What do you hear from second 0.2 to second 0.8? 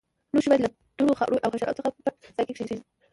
لوښي باید له